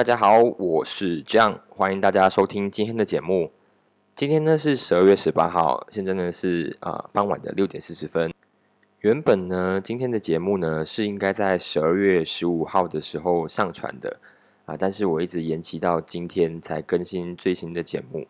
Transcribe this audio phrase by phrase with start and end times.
[0.00, 3.52] 大家好，我是 John，欢迎大家收听今天的节目。
[4.14, 8.32] 今天呢是十二月十八号，现在呢是啊傍晚的六点四十分。
[9.00, 14.18] 原本呢今天的节目呢是应该在十二月十五号的时候上传的
[14.64, 18.26] 啊，但是我一直延期到今天才更新最新的节目。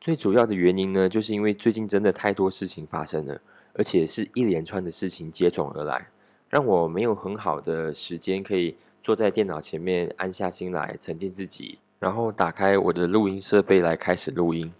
[0.00, 3.40] 最主要的原因呢，就是因为最近真的太多事情发生了，
[3.72, 6.06] 而且是一连串的事情接踵而来，
[6.48, 8.76] 让我没有很好的时间可以。
[9.06, 14.74] 坐在电脑前面，安下心来，沉淀自己，然后打开我的录音设备来开始录音。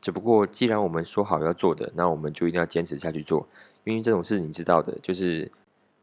[0.00, 3.46] 只不过，既然我们说好要做的，那我们就一定要坚持下去做。
[3.84, 5.52] 因为这种事你知道的，就是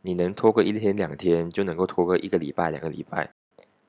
[0.03, 3.31] 你能拖个一天两天，就能够拖个一个礼拜两个礼拜。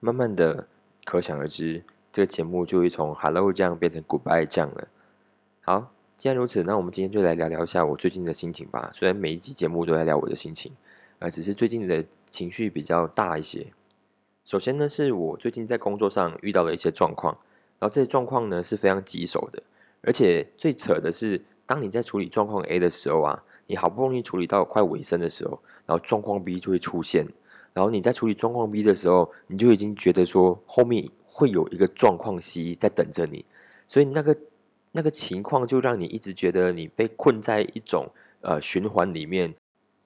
[0.01, 0.67] 慢慢的，
[1.05, 4.89] 可想而知，这个节目就会从 Hello 这样变成 Goodbye 酱了。
[5.61, 8.91] 好，既然如此，那我们今天就来聊聊一下我最近的心情吧。
[8.95, 10.73] 虽然每一集节目都在聊我的心情。
[11.19, 13.67] 呃，只是最近的情绪比较大一些。
[14.45, 17.35] 首先呢，是我最近在工作上遇到了一些状况，
[17.79, 19.63] 然后这些状况呢是非常棘手的，
[20.03, 27.27] 而且最扯的是，当你在处理状况 A 的时候啊，你好不容易处理到快尾声的时候，然后状况 B 就会出现，
[27.73, 33.45] 然后你在处理状况 B 的时候，你就已经觉得说后面会有一个状况 C 在等着你，
[33.89, 34.37] 所以那个
[34.93, 38.09] 那个情况就让你一直觉得你被困在一种
[38.43, 39.55] 呃循环里面。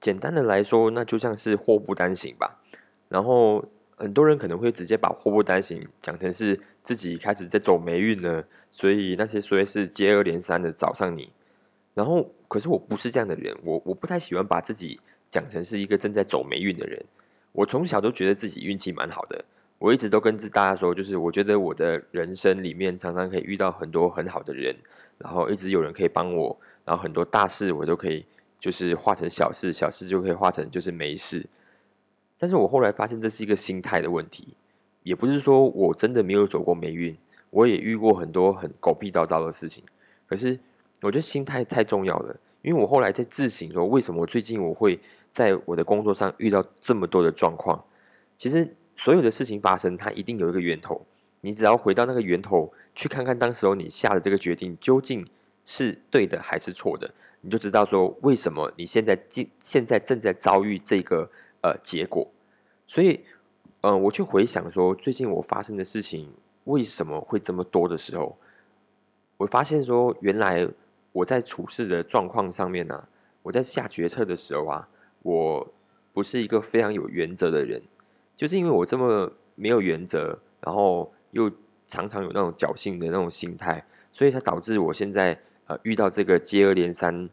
[0.01, 2.63] 简单的来说，那就像是祸不单行吧。
[3.09, 3.65] 然后
[3.97, 11.31] 很多人可能会直接把祸不单行讲成是自己开始在走霉运了，所以那些所谓是接二连三的找上你。
[11.93, 14.99] 然后，可是我不是这样的人，我我不太喜欢把自己
[15.29, 17.05] 讲成是一个正在走霉运的人。
[17.53, 19.45] 我从小都觉得自己运气蛮好的，
[19.79, 24.75] 我一直都跟大家说，就是我觉得我的人生里面常常可以遇到很多很好的人，
[25.19, 28.25] 然后一直有人可以帮我，然后很多大事我都可以。
[28.61, 31.45] 就是化成小事，小事就可以化成就是没事。
[32.39, 34.55] 但是我后来发现这是一个心态的问题，
[35.03, 37.17] 也不是说我真的没有走过霉运，
[37.51, 39.83] 我也遇过很多很狗屁倒灶的事情。
[40.29, 40.61] 可是
[41.01, 45.01] 我觉得心态太重要了，因为我后来在自省说，为什么我最近我会
[45.33, 47.83] 在我的工作上遇到这么多的状况？
[48.37, 51.05] 其实所有的事情发生，它一定有一个源头。
[51.43, 55.27] 你只要回到那个源头，去看看当时候你下的这个决定究竟
[55.65, 57.11] 是对的还是错的。
[57.43, 61.31] 你就知道说为什么你现在进现在正在遭遇这个
[61.63, 62.31] 呃结果，
[62.87, 63.25] 所以
[63.81, 66.31] 嗯，我去回想说最近我发生的事情
[66.65, 68.37] 为什么会这么多的时候，
[69.39, 70.69] 我发现说原来
[71.13, 73.09] 我在处事的状况上面呢，
[73.43, 74.89] 我在下决策的时候啊，
[75.23, 75.73] 我
[76.13, 77.83] 不是一个非常有原则的人，
[78.37, 81.51] 就是因为我这么没有原则，然后又
[81.87, 85.41] 常常有那种侥幸的那种心态，所以才导致我现在。
[85.71, 87.31] 呃，遇到这个接二连三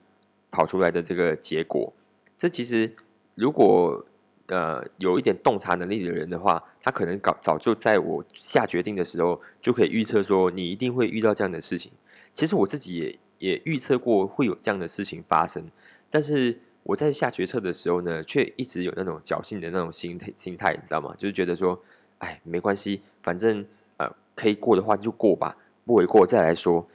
[0.52, 1.92] 跑出来的这个结果，
[2.38, 2.94] 这其实
[3.34, 4.06] 如果
[4.46, 11.92] 呃有一点洞察能力的人的话，他可能搞早就在我下决定的时候就可以预测说你一定会遇到这样的事情。
[12.32, 15.64] 其实我自己也也预测过会有这样的事情发生，
[16.12, 21.16] 但是我在下决策的时候呢，却一直有那种侥幸的那种心态心态，你知道吗？
[21.18, 21.82] 就是觉得说，
[22.20, 23.66] 哎，没关系，反正
[23.98, 26.88] 呃可以过的话就过吧，不为过再来说。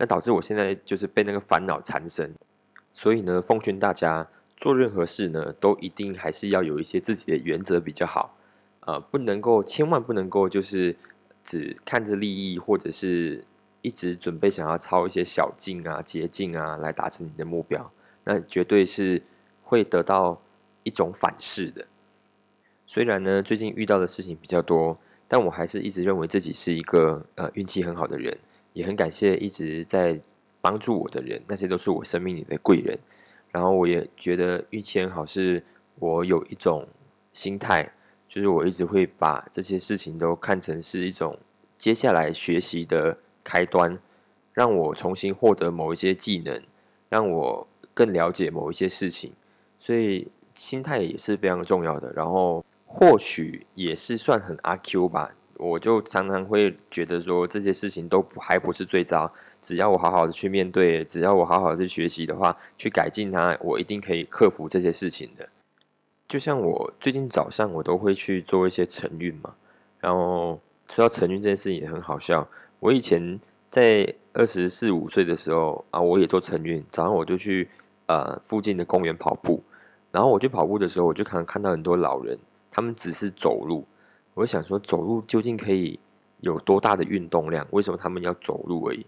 [0.00, 2.34] 那导致我现在就是被那个烦恼缠身，
[2.90, 8.34] 所以呢，奉劝大家做任何事呢，都一定还是要有一些自己的原则比较好，
[8.86, 10.96] 呃，不能够，千万不能够就是
[11.44, 13.44] 只看着利益，或者是
[13.82, 17.92] 一直准备想要抄一些小径啊、捷径啊来达成你的目标，
[18.24, 19.22] 那绝对是
[19.62, 20.40] 会得到
[20.82, 21.86] 一种反噬的。
[22.86, 28.38] 虽然呢，最近遇到的事情比较多，但我还是一直认为自己是一个呃运气很好的人。
[28.72, 30.20] 也很感谢一直在
[30.60, 32.98] 帮助我的人，那些都是我生命里的贵人。
[33.50, 35.62] 然后我也觉得运气很好，是
[35.96, 36.86] 我有一种
[37.32, 37.92] 心态，
[38.28, 41.36] 就是我一直会把这些事情都看成是一种
[41.76, 43.98] 接下来学习的开端，
[44.52, 46.62] 让我重新获得某一些技能，
[47.08, 49.32] 让我更了解某一些事情。
[49.78, 52.12] 所以心态也是非常重要的。
[52.12, 55.34] 然后或许也是算很阿 Q 吧。
[55.60, 59.30] 我就常常会觉得说这些事情都还不是最糟，
[59.60, 65.46] 只要我好好的去面对，只要我好好的去学习的话，去改进它，我一定可以克服这些事情的。
[66.26, 69.54] 就像我最近早上我都会去做一些晨运嘛，
[70.00, 70.58] 然后
[70.88, 72.48] 说到晨运这件事情也很好笑。
[72.78, 77.68] 我以前在二十四五岁的时候啊，我也做晨运，早上我就去
[78.06, 79.62] 呃附近的公园跑步，
[80.10, 82.38] 然后我去跑步的时候，我就可能看到很多老人，
[82.70, 83.84] 他们只是走路。
[84.34, 85.98] 我想说，走路究竟可以
[86.40, 87.66] 有多大的运动量？
[87.70, 89.04] 为什么他们要走路而已？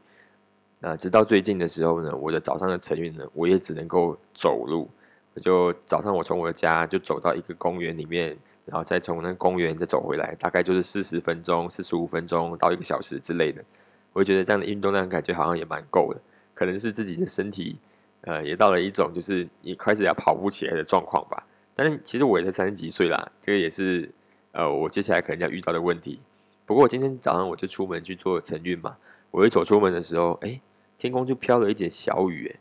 [0.81, 4.91] 那直到最近的时候呢，我的早上的晨运呢，我也只能够走路。
[5.35, 8.37] 我就早上我从我家就走到一个公园里面，
[8.67, 13.65] 然后再从那公园再走回来，大概就是四十分钟、四十五分钟到一个小时之类的。
[14.13, 16.21] 我觉得这样的运动量感觉好像也蛮够的，
[16.53, 17.79] 可能是自己的身体，
[18.23, 21.47] 呃，也到了一种就是你开始要跑不起来的状况吧。
[21.75, 24.11] 但是其实我也才三十几岁啦，这个也是
[24.53, 26.21] 呃我接下来可能要遇到的问题。
[26.65, 28.97] 不过我今天早上我就出门去做晨运嘛，
[29.31, 30.61] 我一走出门的时候，哎，
[30.97, 32.61] 天空就飘了一点小雨，哎，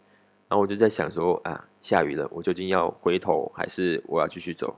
[0.50, 4.76] 然后我就在想说啊，下雨了，我究竟要回头还是我要继续走？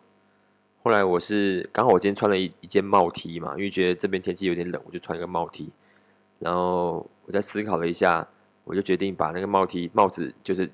[0.83, 5.71] 后来我是刚好我今天穿了一一件帽 T 嘛，因为觉得这边天气有点冷，我就穿一个帽 T。
[6.39, 8.27] 然后我在思考了一下，
[8.65, 10.69] 我就决定把那个帽 T 帽子就是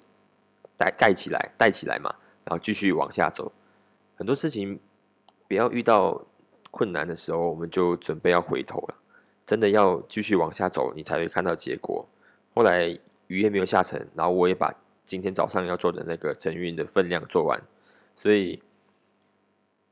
[0.75, 2.13] 戴盖起来，戴起来嘛，
[2.43, 3.51] 然后继续往下走。
[4.15, 4.79] 很多事情
[5.47, 6.25] 不要遇到
[6.71, 8.95] 困难的时候，我们就准备要回头了。
[9.45, 12.05] 真的要继续往下走，你才会看到结果。
[12.53, 12.87] 后来
[13.27, 14.73] 雨也没有下成，然后我也把
[15.03, 17.61] 今天早上要做的那个晨运的分量做完，
[18.15, 18.61] 所以。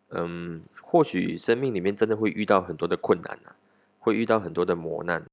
[0.10, 3.58] 嗯，或许生命里面真的会遇到很多的困难啊，
[4.00, 5.26] 会遇到很多的磨难，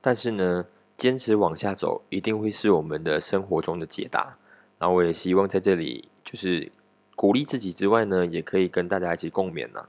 [0.00, 0.66] 但是呢，
[0.96, 4.36] 坚持往下走，一定会是我们的生活中的解答。
[4.80, 6.72] 然后我也希望在这里，就是
[7.14, 9.86] 鼓励自己之外呢，也可以跟大家一起共勉呐。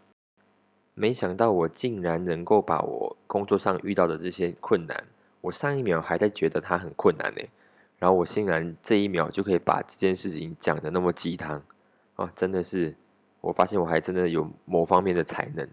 [1.01, 5.03] 没想到我竟然能够把我工作上遇到的这些困难，
[5.41, 7.41] 我上一秒还在觉得它很困难呢，
[7.97, 11.63] 然后我竟然这一秒就可以把这件事情讲的那么鸡汤
[12.13, 12.95] 啊，真的是。
[13.39, 15.67] 我发现我还真的有某方面的才能。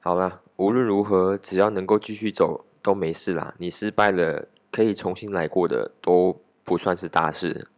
[0.00, 3.54] 好了，无论如何，只要能够继续走都没事啦。
[3.58, 7.68] 你失败了，可以重新来过的，都不算是大事。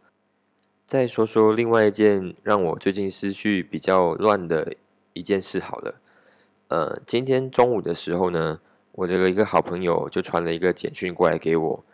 [0.87, 4.73] 再说说另外一件让我最近思绪比较乱的
[5.13, 5.99] 一件事好了。
[6.73, 8.59] 呃，今天中午的时候呢，
[8.93, 11.85] 我的一个好朋友就传了一个简讯过来给我。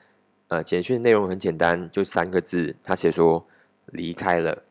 [0.47, 3.45] 呃，简讯内容很简单，就三个字，他写说
[3.87, 4.63] 离开了。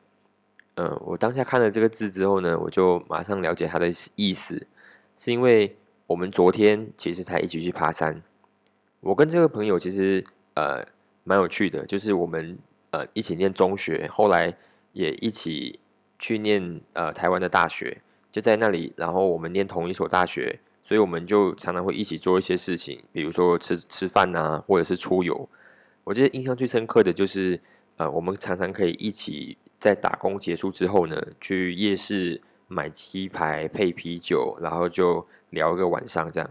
[0.76, 4.66] 嗯，我当下看了这个字之后呢，我就马上了解他的意思，
[5.14, 5.76] 是因为
[6.06, 8.22] 我们昨天其实才一起去爬山。
[9.00, 10.24] 我跟这个朋友其实
[10.54, 10.82] 呃
[11.22, 12.58] 蛮有趣的，就是我们
[12.92, 14.56] 呃一起念中学，后来
[14.94, 15.78] 也一起
[16.18, 18.00] 去念呃台湾的大学，
[18.38, 25.48] 就在那里，然后我们念同一所大学，所以我们就常常会一起做一些事情，比如说吃吃饭呐，或者是出游。
[26.04, 27.60] 我记得印象最深刻的就是
[27.96, 29.58] 呃，我们常常可以一起。
[29.80, 36.50] 在打工结束之后呢，去夜市买鸡排配啤酒，然后就聊一个晚上这样。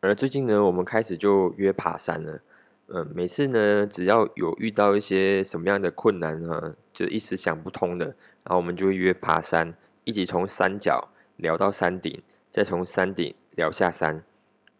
[0.00, 2.40] 而最近呢，我们开始就约爬山了。
[2.88, 8.04] 嗯，每次呢，只要有遇到一些什么样的困难呢，就一时想不通的，
[8.44, 9.72] 然后我们就会约爬山，
[10.04, 14.24] 一起从山脚聊到山顶，再从山顶聊下山。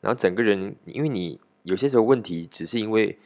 [0.00, 3.18] 然后整个人，因为你有些时候问题只是因为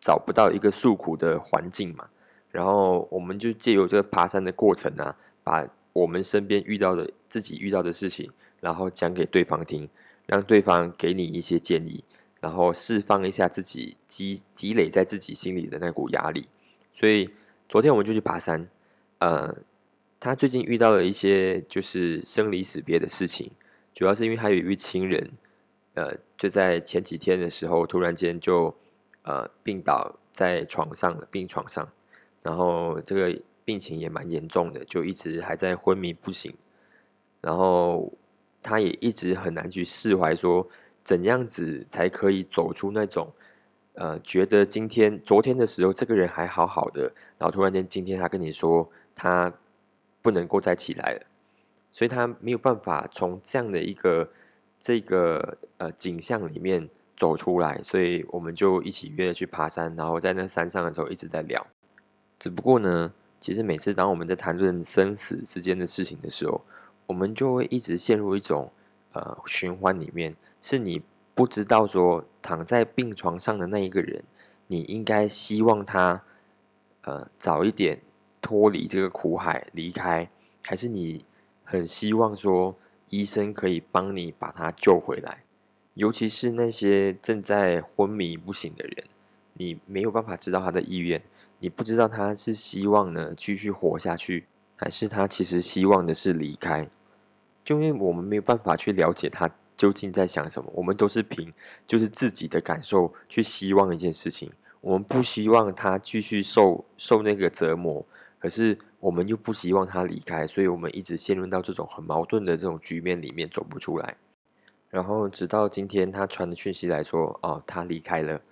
[0.00, 2.08] 找不到一个诉苦的环境嘛。
[2.50, 8.30] 然后我们就借由这个爬山的过程啊，把我们身边遇到的、自己遇到的事情，
[8.60, 9.88] 然后讲给对方听，
[10.26, 12.04] 让对方给你一些建议，
[12.40, 16.46] 然后释放一下自己积积累在自己心里的那股压力。
[16.92, 17.30] 所以
[17.68, 18.68] 昨天我们就去爬山，
[19.18, 19.52] 呃，
[20.24, 23.50] 他最近遇到了一些就是生离死别的事情，
[23.92, 25.32] 主要是因为他有一位亲人，
[25.92, 28.74] 呃，就在前几天的时候突然间就
[29.24, 31.86] 呃病倒在床上了，病床上。
[32.42, 36.50] 然后这个病情也蛮严重的，就一直还在昏迷不醒。
[37.42, 38.10] 然后
[38.62, 40.66] 他也一直很难去释怀，说
[41.02, 43.30] 怎样子才可以走出那种
[43.92, 49.52] 呃，觉得今天、昨天的时候这个人还好好的，然后突然间今天他跟你说他
[50.24, 51.26] 不能够再起来了，
[51.92, 54.30] 所以他没有办法从这样的一个
[54.78, 61.66] 这个呃景象里面走出来，所以我们就一起约了去爬山，然后在那山上的时候一直在聊。
[62.38, 66.64] 只不过呢，其实每次当我们在谈论生死之间的事情的时候，
[67.06, 68.72] 我们就会一直陷入一种
[69.12, 70.34] 呃循环里面。
[70.58, 71.02] 是你
[71.34, 74.24] 不知道说躺在病床上的那一个人，
[74.68, 76.22] 你应该希望他
[77.02, 78.00] 呃早一点
[78.44, 80.28] 脱离这个苦海离开，
[80.62, 81.24] 还是你
[81.64, 82.76] 很希望说
[83.08, 85.44] 医生可以帮你把他救回来？
[85.94, 89.04] 尤其是那些正在昏迷不醒的人，
[89.54, 91.22] 你没有办法知道他的意愿。
[91.60, 94.44] 你不知道他是希望呢继续活下去，
[94.76, 96.86] 还是他其实希望的是离开？
[97.64, 101.50] 就因为我们没有办法去了解他究竟在想什么，我们都是凭
[101.86, 104.52] 就是自己的感受去希望一件事情。
[104.82, 108.04] 我们不希望他继续受受那个折磨，
[108.44, 114.18] 可是我们又不希望他离开，所以我们一直陷入到这种很矛盾的这种局面里面走不出来。
[114.90, 118.42] 然后直到今天他传的讯息来说，哦，他离开了。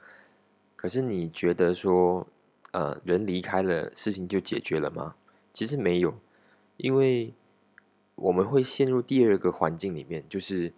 [0.76, 2.26] 可是你觉得说？
[2.70, 5.14] 呃，人离开了，事情就解决了吗？
[5.52, 6.14] 其实没有，
[6.78, 7.34] 因为
[8.14, 10.72] 我们会陷入第二个环境里面，就是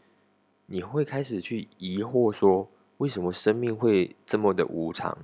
[0.67, 5.17] 你会开始去疑惑说，为什么生命会这么的无常？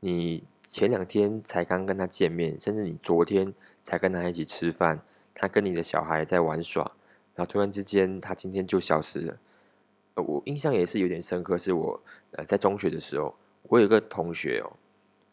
[0.00, 3.54] 你前两天才刚跟他见面，甚至你昨天
[3.84, 5.00] 才跟他一起吃饭，
[5.32, 6.82] 他跟你的小孩在玩耍，
[7.36, 9.36] 然后突然之间他今天就消失了。
[10.14, 13.32] 呃，我印象也是有点深刻，是我呃在中学的时候，
[13.62, 14.72] 我有一个同学哦，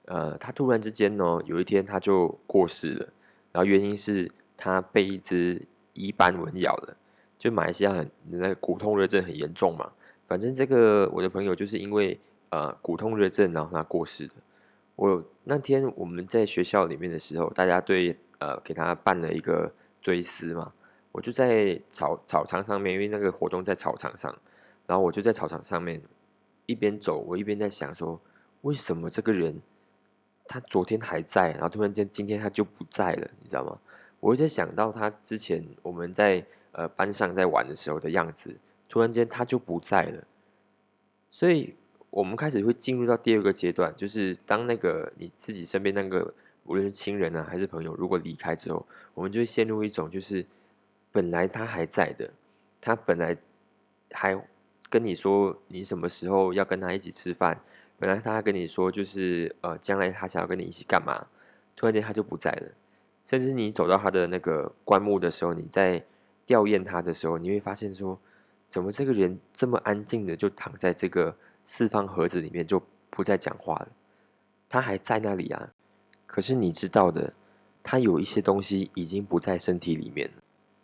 [0.05, 3.09] 呃，他突然之间呢，有一天他就过世了，
[3.51, 5.59] 然后原因是他被一只
[5.93, 6.95] 一斑蚊咬了，
[7.39, 9.91] 就马来西亚很那个骨痛热症很严重嘛，
[10.27, 14.35] 反正这个我的朋友就是因为呃骨痛热症，然后他过世的。
[14.95, 20.71] 我那天我们在学校里面的时候，大家对呃给他办了一个追思嘛，
[21.12, 24.38] 我就在草草场上面，因为那个活动在草场上，
[24.85, 26.00] 然后我就在草场上面
[26.67, 28.21] 一边走，我一边在想说，
[28.62, 29.59] 为什么这个人
[30.47, 33.79] 他昨天还在，然后突然间今天他就不在了，你知道吗？
[34.19, 38.55] 我就在想到他之前我们在呃班上在玩的时候的样子，
[38.88, 40.23] 突然间他就不在了，
[41.29, 41.75] 所以。
[42.13, 46.32] 我们开始会进入到第二个阶段，就是当那个你自己身边那个
[46.65, 50.46] 无论是亲人啊还是朋友，如果离开之后，我们就会陷入一种就是
[51.12, 52.29] 本来他还在的，
[52.79, 53.36] 他本来
[54.12, 54.39] 还
[54.91, 57.60] 跟你说你什么时候要跟他一起吃饭，
[57.98, 61.25] 本来他跟你说就是呃将来他想要跟你一起干嘛，
[61.75, 62.67] 突然间他就不在了，
[63.24, 66.05] 甚至你走到他的那个棺木的时候，你在
[66.46, 68.20] 吊唁他的时候，你会发现说，
[68.70, 71.36] 怎么这个人这么安静的就躺在这个。
[71.63, 73.89] 四方盒子里面就不再讲话了，
[74.67, 75.72] 他还在那里啊。
[76.25, 77.34] 可是你知道的，
[77.82, 80.36] 他有一些东西已经不在身体里面了。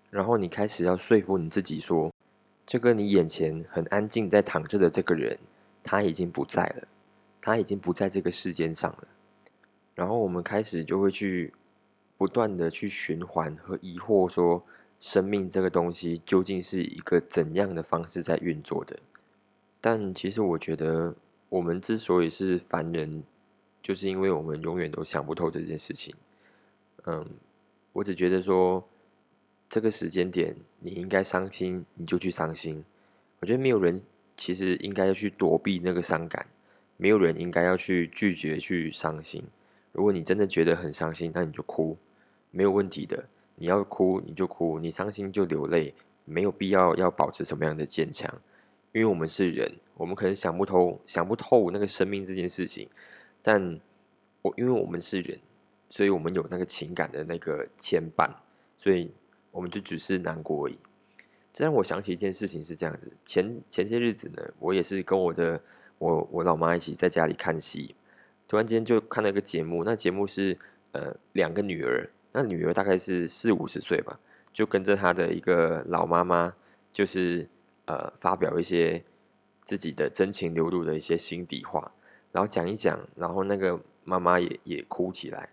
[0.10, 2.14] 然后你开始要说服你自己说，
[2.66, 5.38] 这个你眼前很安静在躺着的这个人，
[5.84, 6.88] 他已经不在了，
[7.42, 9.08] 他已经不在这个世间上了。
[9.96, 11.54] 然后我们开始就会去
[12.18, 14.64] 不断的去循环和疑惑，说
[15.00, 18.98] 生命这个东西究竟是一个怎样的方式在运作的。
[19.82, 21.16] 但其实我觉得，
[21.50, 23.24] 我们之所以是凡人，
[23.82, 26.14] 就是因为我们永远都想不透这件事情。
[27.06, 27.26] 嗯，
[27.94, 28.88] 我只觉得说，
[29.70, 32.84] 这个时间点你应该伤心，你就去伤心。
[33.40, 34.02] 我觉得没有人
[34.36, 36.46] 其实应该要去躲避那个伤感，
[36.98, 39.44] 没有人应该要去拒绝去伤心。
[39.94, 41.98] 如果你真的觉得很伤心，那你就哭，
[42.52, 43.26] 没有问题的。
[43.56, 45.94] 你要哭你就哭，你伤心就流泪，
[46.26, 48.34] 没有必要要保持什么样的坚强。
[48.92, 52.90] 因为我们是人，我们可能想不透、想不透那个生命这件事情，
[53.42, 53.80] 但
[54.42, 55.40] 我因为我们是人，
[55.90, 58.28] 所以我们有那个情感的那个牵绊，
[58.78, 59.14] 所以
[59.52, 60.80] 我们就只是难过而已。
[61.54, 65.62] 这让我想起一件事情是这样子：前前些日子呢，我也是跟我的
[66.00, 67.96] 我我老妈一起在家里看戏，
[68.48, 70.58] 突然间就看到一个节目，那节目是
[70.94, 74.20] 呃两个女儿，那女儿大概是四五十岁吧，
[74.52, 76.56] 就跟着她的一个老妈妈，
[76.92, 77.48] 就是。
[77.90, 79.04] 呃，发表一些
[79.64, 81.92] 自己的真情流露的一些心底话，
[82.32, 85.50] 然后讲一讲，然后那个妈妈也也哭起来。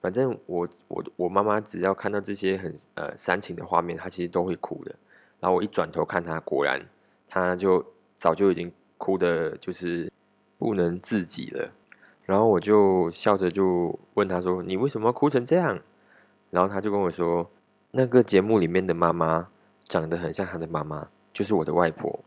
[0.00, 4.94] 反正我我我妈妈只要看到这些很呃煽情的画面，她其实都会哭的。
[5.40, 6.80] 然后我一转头看她，果然
[7.28, 10.12] 她就早就已经哭的，就是
[10.56, 11.72] 不能自己了。
[12.24, 15.80] 然后我就笑着就问她说：“你为什么哭成这样？”
[16.50, 17.50] 然后她就跟我说
[17.90, 19.48] ：“那个节目里面的妈妈
[19.88, 21.08] 长得很像她的妈妈。”
[21.40, 22.20] 就是我的外婆，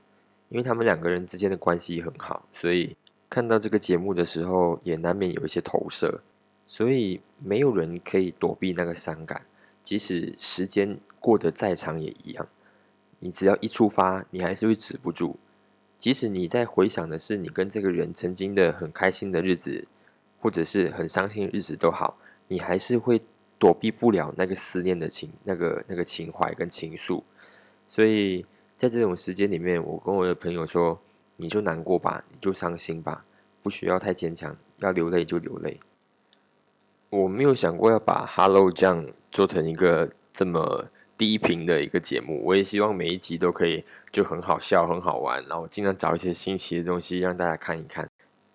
[0.49, 2.97] 因为他们两个人之间的关系很好，所以
[3.29, 6.21] 看到这个节目的时候，也难免有一些投射。
[6.65, 9.45] 所以没有人可以躲避那个伤感，
[9.83, 12.47] 即使时间过得再长也一样。
[13.19, 15.37] 你只要一出发，你还是会止不住。
[15.95, 19.87] 即使你在回想的是你跟这个人曾经的很开心的日子，
[20.39, 22.17] 或者是很伤心的日子都好，
[22.47, 23.21] 你还是会
[23.59, 27.21] 躲避不了那个思念的情、那个那个情怀跟情愫。
[27.87, 28.43] 所以。
[28.83, 30.99] 在这种时间里面，我跟我的朋友说
[31.37, 33.23] ：“你就难过吧，你就伤心吧，
[33.61, 35.79] 不需要太坚强，要流泪就流泪。”
[37.09, 40.85] 我没有想过要把《Hello》这样做成一个这么
[41.17, 42.43] 低频的一个节目。
[42.43, 48.05] 我也希望每一集都可以就很好笑、很好玩，然后尽量找一些新奇的东西让大家看一看。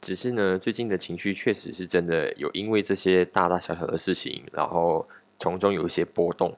[0.03, 5.09] 只是呢，最近的情绪确实是真的有因为这些大大小小的事情，然后
[5.39, 6.55] 从中有一些波动。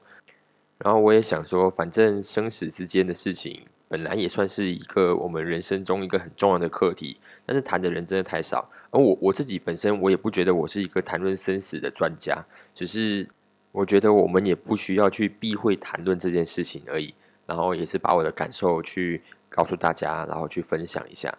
[0.83, 8.69] 然后我也想说，反正生死之间的事情，本来也算是一个我们人生中一个很重要的课题，但是谈的人真的太少。
[8.89, 13.27] 而我我自己本身，我也不觉得我是一个谈论生死的专家，只是
[13.71, 17.13] 我觉得我们也不需要去避讳谈论这件事情而已。
[17.45, 21.37] 然后也是把我的感受去告诉大家，然后去分享一下。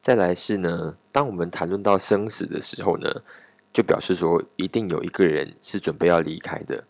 [0.00, 3.10] 再来是呢，当我们谈论到生死的时候呢，
[3.72, 6.84] 就表示说一定有一个人是准备要离开的。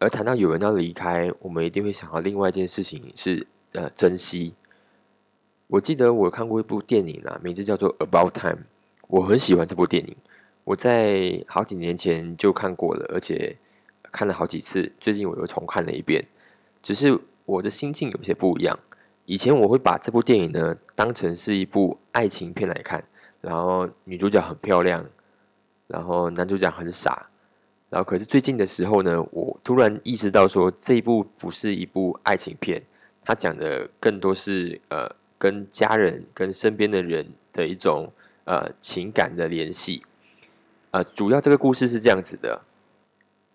[0.00, 4.54] 而谈到有人要离开，我们一定会想到另外一件事情是呃珍惜。
[5.66, 8.54] 我记得我看过一部电影啊，名字叫做《About Time》，
[9.08, 10.16] 我很喜欢这部电影。
[10.64, 13.56] 我在好几年前就看过了，而且
[14.10, 14.90] 看了好几次。
[14.98, 16.26] 最近我又重看了一遍，
[16.82, 18.78] 只是我的心境有些不一样。
[19.26, 23.04] 以前我会把这部电影呢当成是一部爱情片来看，
[23.42, 25.04] 然后女主角很漂亮，
[25.86, 27.29] 然后男主角很傻。
[27.90, 32.80] 然后，可是最近的时候呢，我突然意识到说，这一部不是一部爱情片，
[33.24, 38.12] 它讲的更多是呃，跟家人、跟身边的人的一种
[38.44, 40.04] 呃情感的联系。
[40.92, 42.62] 呃，主要这个故事是这样子的：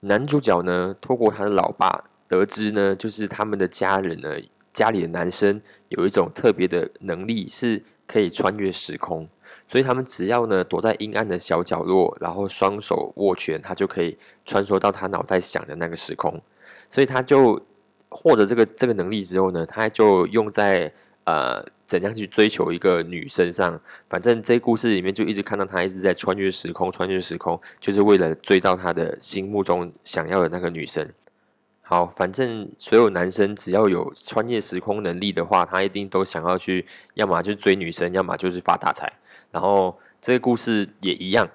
[0.02, 4.36] 男主角呢，透过他的老爸得知呢，就是他们的家人呢，
[4.74, 9.30] 家里的男生有一种特别的能力，是可以穿越时空。
[9.68, 16.42] 所以他们只要呢躲在阴暗的小角落，然后双手握拳，他就可以穿梭到他脑袋想的那个时空。
[16.90, 17.60] 所以他就
[18.10, 20.92] 获得这个这个能力之后呢，他就用在
[21.24, 23.80] 呃怎样去追求一个女生上。
[24.08, 31.10] 反正这故事里面就一直看到他一直在穿越时空，穿越时空，就是为了追到他的心目中想要的那个女生。
[31.82, 39.12] 好，反正所有男生只要有穿越时空能力的话，他一定都想要去，要么就追女生，要么就是发大财。
[39.56, 41.50] 然后这个故事也一样，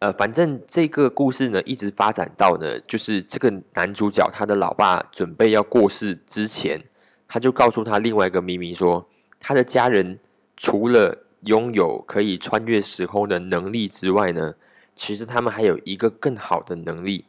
[0.00, 6.78] 呃，反正这个故事呢，一直发展到呢，就是这个男主角他的老爸准备要过世之前，
[7.26, 9.08] 他就告诉他另外一个秘密，说
[9.40, 10.18] 他的家人
[10.58, 14.52] 除了拥有可以穿越时空的能力之外呢，
[14.94, 17.24] 其实他们还有一个更好的能力。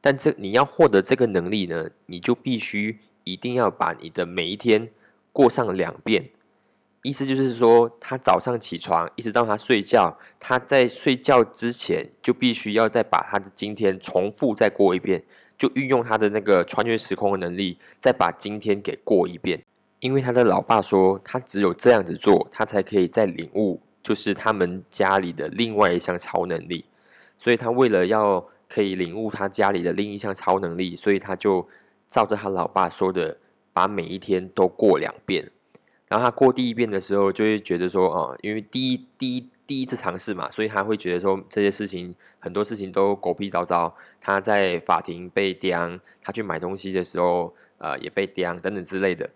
[0.00, 4.88] 但这你要获得这个能力呢，你就必须一定要把你的每一天
[5.30, 6.30] 过上两遍。
[7.06, 15.22] 意思就是说，他早上起床一直到他睡觉，他在睡觉之前就必须要再把他的今天重复再过一遍，
[15.56, 19.62] 就运用他的那个穿越时空的能力，再把今天给过一遍。
[20.00, 26.84] 因为他的老爸说，他只有这样子做，他才可以再领悟，就是他们家里的另外一项超能力。
[27.38, 28.46] 所以他为了要。
[28.68, 31.68] 可以领悟他家里的另一项超能力，所以他就
[32.08, 33.38] 照着他老爸说的，
[33.72, 35.52] 把每一天都过两遍。
[36.08, 43.92] 然后他过第一遍的时候，就会觉得说，哦，因为第一第一第一次尝试嘛，所以他会觉得说这些事情很多事情都狗屁叨叨。
[44.20, 49.28] 他在法庭被刁，他去买东西的时候，呃，也被刁等等之类的。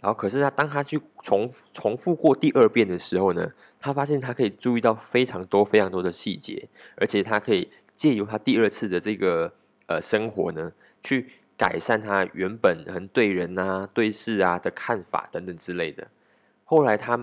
[0.00, 7.68] 然后可是他当他去重重复过第二遍的时候呢，他发现他可以注意到非常多非常多的细节，而且他可以。
[7.96, 9.50] 借由他第二次的这个
[9.86, 10.70] 呃生活呢，
[11.02, 16.06] 去改善他原本很对人啊、对事啊的看法等等之类的。
[16.68, 17.16] 后来他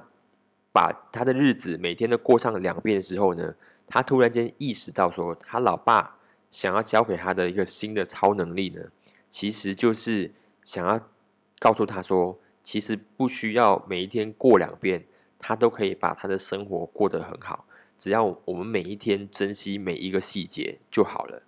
[0.71, 3.53] 把他的日子每天都过上两遍之后呢，
[3.85, 6.17] 他突然间意识到说，他老爸
[6.49, 8.81] 想要教给他的一个新的超能力呢，
[9.27, 10.31] 其实就是
[10.63, 10.99] 想要
[11.59, 15.05] 告诉他说，其实不需要每一天过两遍，
[15.37, 17.65] 他都可以把他的生活过得很好。
[17.97, 21.43] 只要我们每一天珍惜每一个细节就好了。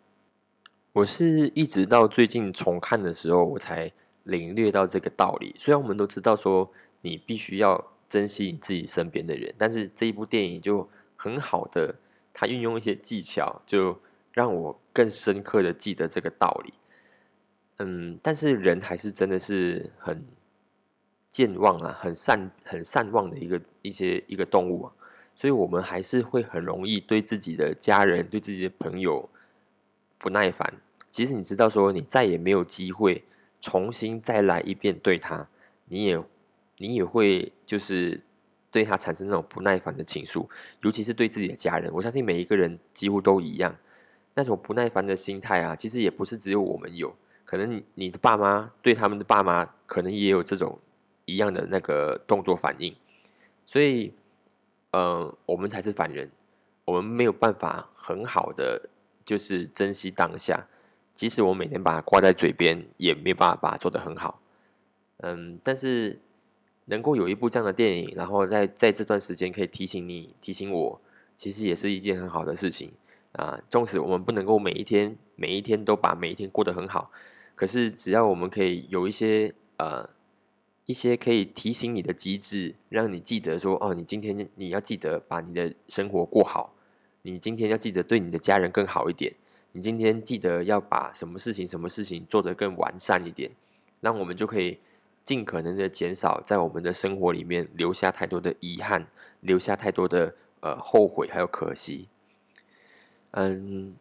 [0.94, 3.92] 我是一直到最近重看的时候，我才
[4.24, 5.56] 领略到这个道理。
[5.58, 6.72] 虽然我们都知道说
[7.06, 11.94] 你必须要珍惜你自己身边的人，但是这一部电影就很好的，
[12.34, 13.96] 它运用一些技巧，就
[14.34, 16.74] 让我更深刻的记得这个道理。
[17.78, 20.26] 嗯，但是人还是真的是很
[21.30, 24.92] 健忘啊，很善很善忘的一个一些一个动物啊。
[25.36, 29.30] 所以，我们还是会很容易对自己的家人、对自己的朋友
[30.18, 30.74] 不耐烦。
[31.10, 33.24] 即使你知道说你再也没有机会
[33.60, 35.48] 重新再来一遍对他，
[35.86, 36.18] 你也
[36.78, 38.22] 你也会就是
[38.72, 40.48] 对他产生那种不耐烦的情愫。
[40.82, 43.76] 尤其是对自己的家人，我相信每一个人几乎都一样。
[44.34, 50.80] 那种不耐烦的心态啊，其实也不是只有我们有，可能你的爸妈对他们的爸妈，可能也有这种
[51.26, 52.96] 一样的那个动作反应。
[53.66, 54.14] 所以。
[54.98, 56.32] 嗯，我们才是凡人，
[56.86, 58.90] 我们没有办法很好的
[59.26, 60.66] 就是珍惜当下，
[61.14, 64.40] 即使我每天把它挂在嘴边，也没有办法把它做得很好。
[65.18, 66.18] 嗯，但是
[66.86, 71.02] 能够有一部这样的电影，然后在在这段时间可以提醒你、提醒我，
[71.36, 72.92] 其实也是一件很好的事情
[73.34, 73.60] 啊。
[73.70, 77.12] 纵使我们不能够每一天、每一天都把每一天过得很好，
[77.56, 80.10] 可是只要我们可以有一些呃。
[80.88, 86.76] 一些可以提醒你的机制，让你记得说：“哦，你今天你要记得把你的生活过好，
[87.24, 89.34] 你今天要记得对你的家人更好一点，
[89.72, 93.50] 你今天记得要把什么事情、什么事情做得更完善一点，
[94.02, 94.78] 那我们就可以
[95.26, 99.08] 尽可能的减少在我们的生活里面留下太多的遗憾，
[99.42, 102.08] 留下太多的呃后悔还有可惜。”
[103.38, 103.94] 嗯，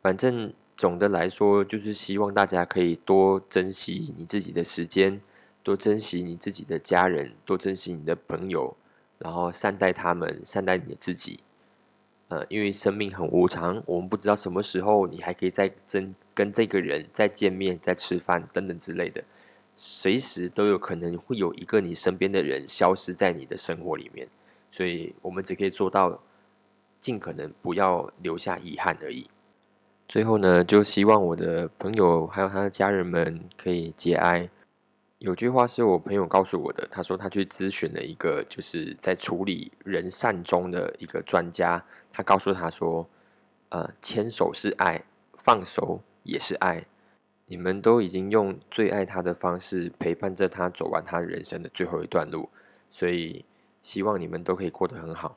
[0.00, 5.20] 反正总的来说，就是希望大家可以多珍惜你自己的时间，
[5.62, 8.74] 多珍惜你自己的家人，多珍惜你的朋友，
[9.18, 11.38] 然后善待他们，善待你自己。
[12.28, 19.22] 呃，因为生命很无常，我们不知道什么时候你还可以再跟跟这个人再见面、再吃饭等等之类的，
[19.84, 24.28] 随时都有可能会有一个你身边的人消失在你的生活里面，
[24.70, 26.22] 所以我们只可以做到
[27.00, 29.28] 尽可能不要留下遗憾而已。
[30.06, 34.48] 最后呢，就希望我的朋友还有他的家人们可以节哀。
[35.18, 43.04] 有句话是我朋友告诉我的，他说他去咨询了一个就是在处理人善终的一个专家，他告诉他说，
[43.70, 45.02] 呃，牵手是爱，
[45.36, 46.84] 放手也是爱。
[47.52, 52.48] 你们都已经用最爱他的方式陪伴着他走完他人生的最后一段路，
[52.88, 53.44] 所以
[53.82, 55.36] 希望你们都可以过得很好。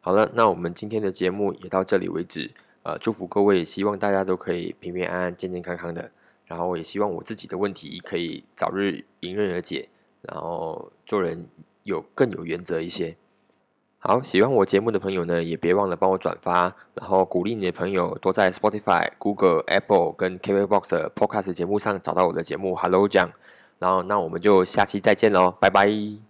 [0.00, 2.50] 好了，那我们今天的节目也到这里为止。
[2.82, 6.10] 呃，祝福各位，希望大家都可以平平安安、健健康康的。
[6.44, 9.88] 然后也希望我自己的问题可以早日迎刃而解，
[10.20, 11.48] 然后做人
[11.84, 13.16] 有更有原则一些。
[14.02, 22.74] 好，喜欢我节目的朋友呢，也别忘了帮我转发，然后鼓励你的朋友多在 Spotify、Google、Apple 跟 KKBox 的 Podcast 节目上找到我的节目。
[22.74, 23.30] Hello，讲，
[23.78, 26.29] 然后那我们就下期再见喽，拜拜。